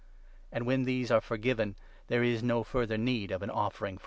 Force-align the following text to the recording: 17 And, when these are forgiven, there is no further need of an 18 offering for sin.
17 0.49 0.49
And, 0.53 0.65
when 0.65 0.83
these 0.85 1.11
are 1.11 1.21
forgiven, 1.21 1.75
there 2.07 2.23
is 2.23 2.41
no 2.41 2.63
further 2.63 2.97
need 2.97 3.29
of 3.29 3.43
an 3.43 3.51
18 3.51 3.55
offering 3.59 3.93
for 3.93 3.97
sin. 3.97 3.99